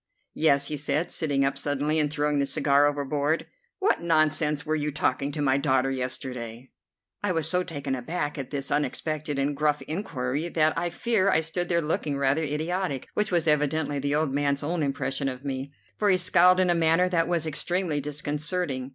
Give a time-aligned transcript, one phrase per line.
[0.33, 3.45] "Yes," he said, sitting up suddenly and throwing the cigar overboard.
[3.77, 6.71] "What nonsense were you talking to my daughter yesterday?"
[7.21, 11.41] I was so taken aback at this unexpected and gruff inquiry that I fear I
[11.41, 15.71] stood there looking rather idiotic, which was evidently the old man's own impression of me,
[15.99, 18.89] for he scowled in a manner that was extremely disconcerting.